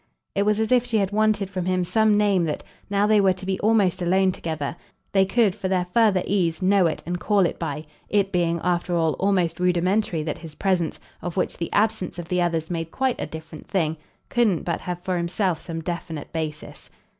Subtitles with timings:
[0.33, 3.33] It was as if she had wanted from him some name that, now they were
[3.33, 4.75] to be almost alone together,
[5.11, 8.95] they could, for their further ease, know it and call it by it being, after
[8.95, 13.21] all, almost rudimentary that his presence, of which the absence of the others made quite
[13.21, 13.95] a different thing,
[14.29, 16.89] couldn't but have for himself some definite basis.